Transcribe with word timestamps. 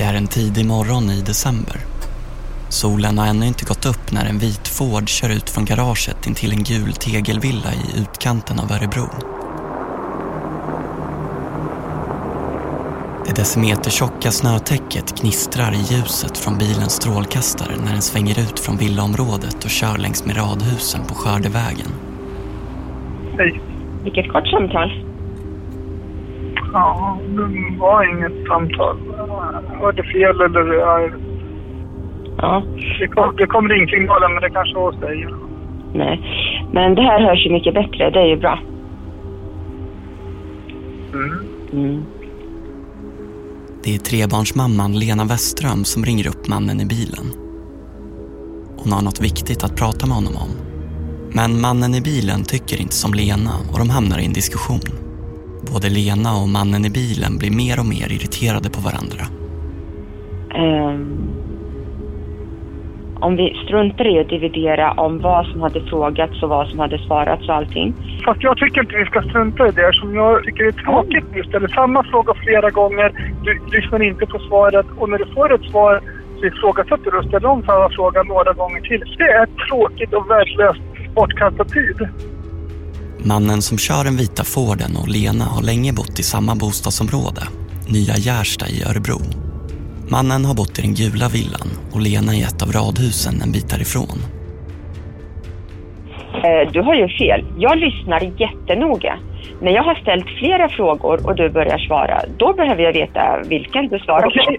Det 0.00 0.06
är 0.06 0.14
en 0.14 0.26
tidig 0.26 0.66
morgon 0.66 1.10
i 1.10 1.20
december. 1.20 1.76
Solen 2.68 3.18
har 3.18 3.26
ännu 3.26 3.46
inte 3.46 3.64
gått 3.64 3.86
upp 3.86 4.12
när 4.12 4.24
en 4.24 4.38
vit 4.38 4.68
Ford 4.68 5.08
kör 5.08 5.28
ut 5.28 5.50
från 5.50 5.64
garaget 5.64 6.26
in 6.26 6.34
till 6.34 6.52
en 6.52 6.62
gul 6.62 6.92
tegelvilla 6.92 7.72
i 7.72 8.00
utkanten 8.00 8.58
av 8.58 8.72
Örebro. 8.72 9.08
Det 13.26 13.36
decimetertjocka 13.36 14.30
snötäcket 14.30 15.20
gnistrar 15.20 15.72
i 15.72 15.94
ljuset 15.94 16.38
från 16.38 16.58
bilens 16.58 16.92
strålkastare 16.92 17.76
när 17.84 17.92
den 17.92 18.02
svänger 18.02 18.40
ut 18.40 18.60
från 18.60 18.76
villaområdet 18.76 19.64
och 19.64 19.70
kör 19.70 19.98
längs 19.98 20.26
med 20.26 20.36
radhusen 20.36 21.00
på 21.08 21.14
Skördevägen. 21.14 21.90
Hej. 23.38 23.60
Vilket 24.04 24.32
kort 24.32 24.48
samtal. 24.48 25.09
Ja, 26.72 27.18
det 27.28 27.78
var 27.78 28.04
inget 28.12 28.46
samtal. 28.48 28.96
Var 29.80 29.92
det 29.92 30.02
fel 30.02 30.40
eller? 30.40 30.74
Ja, 30.74 31.10
Ja, 32.42 32.62
det, 33.00 33.08
kom, 33.08 33.36
det 33.36 33.46
kom 33.46 33.68
ringsignaler 33.68 34.28
men 34.28 34.42
det 34.42 34.50
kanske 34.50 34.74
var 34.74 34.92
hos 34.92 35.00
dig. 35.00 35.26
nej. 35.94 36.20
Men 36.72 36.94
det 36.94 37.02
här 37.02 37.20
hörs 37.20 37.46
ju 37.46 37.52
mycket 37.52 37.74
bättre, 37.74 38.10
det 38.10 38.20
är 38.20 38.26
ju 38.26 38.36
bra. 38.36 38.58
Mm. 41.14 41.38
Mm. 41.72 42.04
Det 43.84 43.94
är 43.94 43.98
trebarnsmamman 43.98 44.98
Lena 44.98 45.24
Westström 45.24 45.84
som 45.84 46.04
ringer 46.04 46.28
upp 46.28 46.48
mannen 46.48 46.80
i 46.80 46.86
bilen. 46.86 47.26
Hon 48.76 48.92
har 48.92 49.02
något 49.02 49.20
viktigt 49.20 49.64
att 49.64 49.76
prata 49.76 50.06
med 50.06 50.16
honom 50.16 50.36
om. 50.36 50.50
Men 51.34 51.60
mannen 51.60 51.94
i 51.94 52.00
bilen 52.00 52.44
tycker 52.44 52.80
inte 52.80 52.94
som 52.94 53.14
Lena 53.14 53.50
och 53.72 53.78
de 53.78 53.90
hamnar 53.90 54.18
i 54.18 54.26
en 54.26 54.32
diskussion. 54.32 55.09
Både 55.62 55.88
Lena 55.88 56.30
och 56.40 56.48
mannen 56.48 56.84
i 56.84 56.90
bilen 56.90 57.38
blir 57.38 57.50
mer 57.62 57.76
och 57.80 57.86
mer 57.86 58.08
irriterade 58.16 58.68
på 58.70 58.80
varandra. 58.88 59.24
Ehm, 60.54 61.40
om 63.20 63.36
vi 63.36 63.46
struntar 63.64 64.06
i 64.06 64.20
att 64.20 64.28
dividera 64.28 64.92
om 64.92 65.18
vad 65.18 65.46
som 65.46 65.60
hade 65.60 65.80
frågats 65.80 66.42
och 66.42 66.48
vad 66.48 66.68
som 66.68 66.78
hade 66.78 66.98
svarats 66.98 67.48
och 67.48 67.54
allting. 67.54 67.94
Fast 68.24 68.42
jag 68.42 68.56
tycker 68.56 68.80
inte 68.80 68.96
vi 68.96 69.04
ska 69.04 69.22
strunta 69.22 69.68
i 69.68 69.72
det 69.72 69.92
som 70.00 70.14
jag 70.14 70.44
tycker 70.44 70.64
är 70.64 70.72
tråkigt. 70.72 71.24
Du 71.32 71.42
ställer 71.42 71.68
samma 71.68 72.04
fråga 72.10 72.32
flera 72.44 72.70
gånger, 72.70 73.08
du 73.44 73.52
lyssnar 73.76 74.02
inte 74.02 74.26
på 74.26 74.38
svaret 74.38 74.86
och 74.96 75.10
när 75.10 75.18
du 75.18 75.26
får 75.34 75.54
ett 75.54 75.70
svar 75.70 76.00
så 76.40 76.46
ifrågasätter 76.46 77.10
du 77.10 77.18
och 77.18 77.24
ställer 77.24 77.48
om 77.48 77.62
samma 77.62 77.88
fråga 77.90 78.22
några 78.22 78.52
gånger 78.52 78.80
till. 78.80 79.02
Det 79.18 79.30
är 79.40 79.46
tråkigt 79.68 80.12
och 80.14 80.30
värdelöst 80.30 80.82
bortkastad 81.14 81.64
tid. 81.64 81.98
Mannen 83.24 83.62
som 83.62 83.78
kör 83.78 84.04
den 84.04 84.16
vita 84.16 84.44
Forden 84.44 84.96
och 84.96 85.08
Lena 85.08 85.44
har 85.44 85.62
länge 85.62 85.92
bott 85.92 86.18
i 86.18 86.22
samma 86.22 86.54
bostadsområde, 86.54 87.42
Nya 87.88 88.16
Gärsta 88.16 88.68
i 88.68 88.82
Örebro. 88.82 89.20
Mannen 90.08 90.44
har 90.44 90.54
bott 90.54 90.78
i 90.78 90.82
den 90.82 90.94
gula 90.94 91.28
villan 91.28 91.68
och 91.92 92.00
Lena 92.00 92.34
i 92.34 92.42
ett 92.42 92.62
av 92.62 92.72
radhusen 92.72 93.42
en 93.42 93.52
bit 93.52 93.70
därifrån. 93.70 94.18
Eh, 96.34 96.72
du 96.72 96.80
har 96.80 96.94
ju 96.94 97.08
fel. 97.08 97.44
Jag 97.58 97.78
lyssnar 97.78 98.40
jättenoga. 98.40 99.18
När 99.60 99.70
jag 99.72 99.82
har 99.82 99.94
ställt 99.94 100.26
flera 100.38 100.68
frågor 100.68 101.26
och 101.26 101.36
du 101.36 101.50
börjar 101.50 101.78
svara, 101.78 102.22
då 102.38 102.52
behöver 102.52 102.82
jag 102.82 102.92
veta 102.92 103.42
vilken 103.48 103.88
du 103.88 103.98
svarar 103.98 104.30
på. 104.30 104.56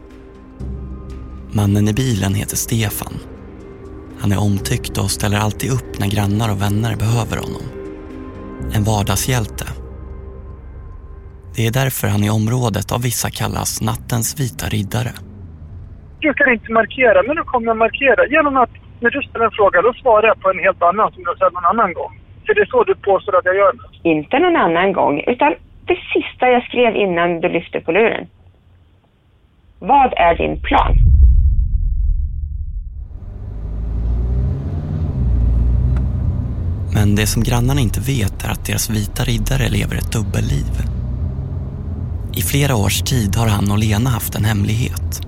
Mannen 1.52 1.88
i 1.88 1.94
bilen 1.94 2.34
heter 2.34 2.56
Stefan. 2.56 3.14
Han 4.20 4.31
är 4.31 4.40
omtyckt 4.40 4.98
och 4.98 5.12
ställer 5.12 5.38
alltid 5.38 5.72
upp 5.72 6.00
när 6.00 6.08
grannar 6.08 6.52
och 6.52 6.62
vänner 6.62 6.96
behöver 6.96 7.38
honom. 7.38 7.81
En 8.76 8.84
vardagshjälte. 8.84 9.66
Det 11.56 11.64
är 11.67 11.72
därför 11.81 12.08
han 12.08 12.23
i 12.23 12.30
området 12.40 12.88
av 12.95 13.02
vissa 13.09 13.30
kallas 13.40 13.72
nattens 13.90 14.28
vita 14.42 14.66
riddare. 14.76 15.14
Jag 16.20 16.36
brukar 16.36 16.53
inte 16.53 16.72
markera, 16.72 17.23
men 17.28 17.36
nu 17.36 17.44
kommer 17.52 17.68
jag 17.68 17.78
markera 17.78 18.22
genom 18.36 18.58
att 18.58 18.74
när 19.00 19.09
du 19.09 19.22
ställer 19.22 19.46
en 19.46 19.52
fråga 19.52 19.81
då 19.81 19.94
svarar 19.94 20.28
jag 20.28 20.40
på 20.41 20.50
en 20.50 20.59
helt 20.59 20.81
annan 20.81 21.12
som 21.12 21.24
du 21.24 21.30
har 21.30 21.36
ställt 21.36 21.53
någon 21.53 21.72
annan 21.74 21.94
gång. 21.94 22.13
För 22.46 22.53
det 22.56 22.62
är 22.62 22.66
så 22.66 22.84
du 22.84 22.96
påstår 22.96 23.38
att 23.38 23.46
jag 23.46 23.56
gör 23.56 23.74
nu. 23.74 24.12
Inte 24.13 24.40
någon 24.40 24.56
annan 24.56 24.94
gång, 24.94 25.24
utan 25.28 25.52
det 25.90 25.97
sista 26.13 26.50
jag 26.56 26.63
skrev 26.63 26.96
innan 26.96 27.41
du 27.41 27.50
lyfte 27.50 27.80
på 27.80 27.91
luren. 27.91 28.28
Vad 29.80 30.13
är 30.13 30.36
din 30.36 30.62
plan? 30.62 31.11
Men 37.01 37.16
det 37.16 37.28
som 37.28 37.44
grannarna 37.44 37.81
inte 37.81 38.00
vet 38.00 38.44
är 38.44 38.50
att 38.50 38.66
deras 38.66 38.89
vita 38.89 39.23
riddare 39.23 39.69
lever 39.69 39.95
ett 39.95 40.12
dubbelliv. 40.12 40.73
I 42.35 42.41
flera 42.41 42.75
års 42.75 43.01
tid 43.01 43.35
har 43.35 43.47
han 43.47 43.72
och 43.72 43.78
Lena 43.78 44.09
haft 44.09 44.35
en 44.35 44.45
hemlighet. 44.45 45.22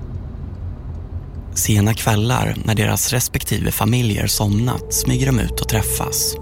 Sena 1.53 1.93
kvällar 1.93 2.55
när 2.65 2.75
deras 2.75 3.13
respektive 3.13 3.71
familjer 3.71 4.27
somnat 4.27 4.93
smyger 4.93 5.25
de 5.25 5.39
ut 5.39 5.61
och 5.61 5.69
träffas. 5.69 6.35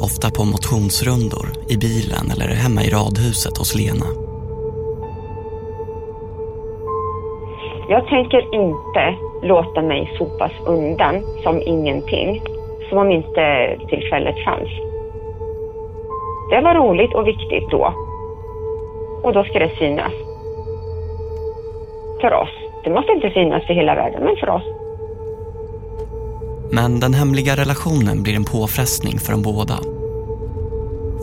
Ofta 0.00 0.30
på 0.30 0.44
motionsrundor, 0.44 1.48
i 1.68 1.76
bilen 1.76 2.30
eller 2.30 2.48
hemma 2.48 2.84
i 2.84 2.90
radhuset 2.90 3.58
hos 3.58 3.74
Lena. 3.74 4.06
Jag 7.88 8.08
tänker 8.08 8.54
inte 8.54 9.16
låta 9.42 9.82
mig 9.82 10.14
sopas 10.18 10.52
undan 10.66 11.14
som 11.42 11.62
ingenting, 11.66 12.42
som 12.94 13.06
om 13.06 13.10
inte 13.10 13.76
tillfället 13.88 14.44
fanns. 14.44 14.70
Det 16.50 16.60
var 16.60 16.74
roligt 16.74 17.14
och 17.14 17.26
viktigt 17.26 17.70
då. 17.70 17.94
Och 19.22 19.32
då 19.32 19.44
ska 19.44 19.58
det 19.58 19.72
synas. 19.78 20.12
För 22.20 22.32
oss. 22.32 22.54
Det 22.84 22.90
måste 22.90 23.12
inte 23.12 23.30
synas 23.30 23.66
för 23.66 23.74
hela 23.74 23.94
världen, 23.94 24.24
men 24.24 24.36
för 24.36 24.48
oss. 24.48 24.62
Men 26.72 27.00
den 27.00 27.14
hemliga 27.14 27.56
relationen 27.56 28.22
blir 28.22 28.36
en 28.36 28.44
påfrestning 28.44 29.18
för 29.18 29.32
de 29.32 29.42
båda. 29.42 29.78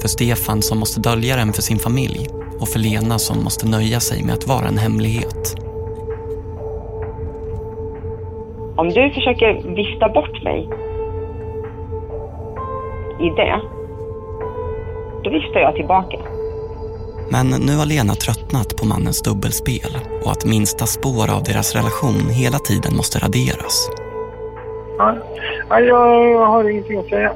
För 0.02 0.08
Stefan 0.08 0.62
som 0.62 0.80
måste 0.80 1.00
dölja 1.10 1.36
den 1.36 1.54
för 1.54 1.62
sin 1.62 1.80
familj 1.80 2.28
och 2.60 2.68
för 2.68 2.80
Lena 2.80 3.20
som 3.20 3.44
måste 3.44 3.68
nöja 3.68 4.00
sig 4.00 4.24
med 4.24 4.34
att 4.34 4.48
vara 4.48 4.68
en 4.68 4.78
hemlighet. 4.78 5.44
Om 8.76 8.90
du 8.90 9.10
försöker 9.10 9.76
vifta 9.76 10.10
bort 10.10 10.44
mig 10.44 10.70
i 13.20 13.30
det, 13.30 13.62
då 15.24 15.30
viftar 15.30 15.60
jag 15.60 15.76
tillbaka. 15.76 16.18
Men 17.32 17.48
nu 17.50 17.78
har 17.78 17.86
Lena 17.86 18.14
tröttnat 18.14 18.70
på 18.78 18.86
mannens 18.86 19.22
dubbelspel 19.22 19.92
och 20.24 20.32
att 20.32 20.46
minsta 20.46 20.86
spår 20.86 21.26
av 21.36 21.44
deras 21.44 21.76
relation 21.76 22.30
hela 22.30 22.60
tiden 22.60 22.96
måste 22.96 23.20
raderas. 23.20 23.90
Ja, 24.98 25.16
ja, 25.70 25.80
jag 26.16 26.46
har 26.46 26.70
ingenting 26.70 27.00
att 27.00 27.10
säga. 27.10 27.32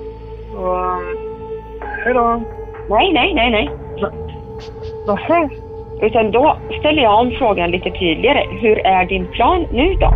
Hej 2.04 2.14
då. 2.14 2.42
Nej, 2.90 3.14
nej, 3.14 3.34
nej, 3.34 3.52
nej. 3.52 3.70
Nähä? 5.08 5.50
Utan 6.02 6.32
då 6.32 6.58
ställer 6.80 7.02
jag 7.02 7.20
om 7.20 7.32
frågan 7.32 7.72
lite 7.72 7.92
tydligare. 7.92 8.48
Hur 8.62 8.78
är 8.86 9.06
din 9.06 9.28
plan 9.28 9.66
nu 9.72 9.94
då? 9.94 10.14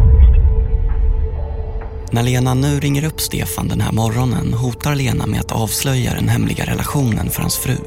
När 2.12 2.24
Lena 2.24 2.54
nu 2.54 2.72
ringer 2.86 3.06
upp 3.10 3.20
Stefan 3.20 3.68
den 3.68 3.82
här 3.86 3.94
morgonen 4.02 4.48
hotar 4.64 4.96
Lena 5.02 5.26
med 5.32 5.40
att 5.44 5.56
avslöja 5.64 6.12
den 6.20 6.30
hemliga 6.36 6.64
relationen 6.72 7.28
för 7.34 7.42
hans 7.46 7.58
fru 7.64 7.78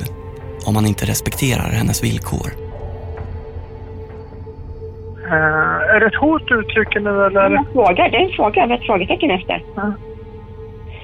om 0.68 0.72
han 0.76 0.86
inte 0.92 1.04
respekterar 1.12 1.70
hennes 1.80 1.98
villkor. 2.06 2.48
Eh, 5.32 5.94
är 5.94 6.00
det 6.00 6.06
ett 6.06 6.20
hot 6.24 6.42
du 6.48 6.54
uttrycker 6.60 7.00
nu 7.00 7.14
eller? 7.26 7.50
Jag 7.50 7.66
frågar, 7.72 8.10
det 8.10 8.16
är 8.16 8.26
en 8.28 8.36
fråga 8.40 8.66
med 8.66 8.78
ett 8.78 8.86
frågetecken 8.86 9.30
efter. 9.30 9.64
Ja. 9.76 9.92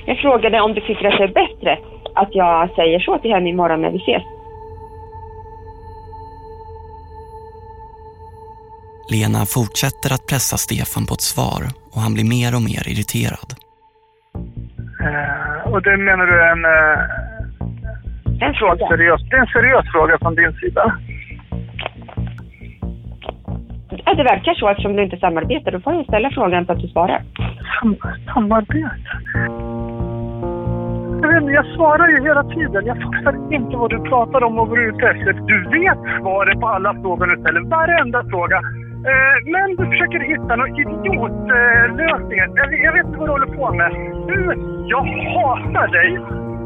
Jag 0.06 0.19
frågade 0.19 0.61
om 0.61 0.75
du 0.75 0.81
tycker 0.81 1.06
att 1.09 1.19
det 1.19 1.25
är 1.25 1.39
bättre 1.45 1.79
att 2.15 2.35
jag 2.35 2.71
säger 2.79 3.00
så 3.00 3.19
till 3.19 3.31
henne 3.31 3.49
imorgon 3.49 3.83
när 3.83 3.91
vi 3.91 3.99
ses. 3.99 4.23
Lena 9.14 9.40
fortsätter 9.56 10.10
att 10.14 10.26
pressa 10.31 10.56
Stefan 10.56 11.06
på 11.06 11.14
ett 11.14 11.26
svar 11.34 11.62
och 11.93 12.00
han 12.05 12.14
blir 12.14 12.28
mer 12.37 12.50
och 12.56 12.62
mer 12.70 12.84
irriterad. 12.93 13.50
Eh, 15.06 15.72
och 15.72 15.82
det 15.82 15.96
menar 15.96 16.25
du 16.26 16.37
är 16.46 16.50
en 16.56 16.64
eh, 16.64 18.46
En 18.49 18.55
fråga. 18.55 18.88
seriös, 18.88 19.20
det 19.31 19.37
är 19.37 19.40
en 19.40 19.46
seriös 19.56 19.87
fråga 19.93 20.19
från 20.22 20.34
din 20.34 20.52
sida? 20.52 20.84
Ja, 24.05 24.14
det 24.14 24.22
verkar 24.22 24.55
så 24.55 24.69
eftersom 24.69 24.96
du 24.96 25.02
inte 25.05 25.16
samarbetar. 25.16 25.70
Då 25.72 25.81
får 25.81 25.94
jag 25.94 26.04
ställa 26.04 26.31
frågan 26.31 26.66
på 26.66 26.72
att 26.72 26.81
du 26.81 26.88
svarar. 26.88 27.22
Sam 27.81 27.96
samarbete? 28.34 29.00
Jag, 31.22 31.28
vet, 31.32 31.40
inte, 31.43 31.52
jag 31.52 31.66
svarar 31.76 32.08
ju 32.08 32.22
hela 32.22 32.44
tiden. 32.44 32.87
Jag 32.87 32.96
fattar 33.02 33.54
inte 33.54 33.76
vad 33.76 33.90
du 33.90 33.99
pratar 34.11 34.44
om 34.44 34.58
och 34.58 34.69
vad 34.69 34.78
du 34.78 34.82
är 34.84 34.88
ute 34.93 35.06
efter. 35.06 35.32
Du 35.32 35.58
vet 35.78 35.99
svaret 36.20 36.61
på 36.61 36.66
alla 36.69 36.93
frågor 36.94 37.26
du 37.26 37.43
ställer. 37.43 37.61
Varenda 37.61 38.25
fråga. 38.31 38.61
Eh, 38.99 39.37
men 39.55 39.69
du 39.77 39.85
försöker 39.93 40.21
hitta 40.33 40.56
någon 40.56 40.73
idiotlösning. 40.85 42.39
Eh, 42.39 42.49
jag, 42.56 42.69
jag 42.87 42.93
vet 42.93 43.06
inte 43.06 43.19
vad 43.19 43.29
du 43.29 43.33
håller 43.33 43.56
på 43.56 43.75
med. 43.75 43.91
Du, 44.31 44.41
jag 44.89 45.03
hatar 45.35 45.89
dig, 45.99 46.11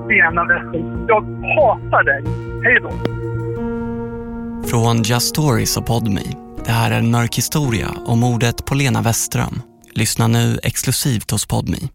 Lena 0.09 0.45
Westin. 0.45 1.05
Jag 1.09 1.23
hatar 1.57 2.05
dig. 2.05 2.23
Hej 2.65 2.79
då. 2.83 2.91
Från 4.69 5.03
Just 5.03 5.29
Stories 5.29 5.77
och 5.77 5.87
Podme 5.87 6.21
Det 6.65 6.73
här 6.73 6.91
är 6.91 6.99
en 6.99 7.11
mörk 7.11 7.37
historia 7.37 7.89
om 8.07 8.21
mordet 8.21 8.65
på 8.67 8.75
Lena 8.75 9.03
Westström. 9.03 9.63
Lyssna 9.95 10.27
nu 10.27 10.59
exklusivt 10.63 11.31
hos 11.31 11.47
Podmi. 11.47 11.89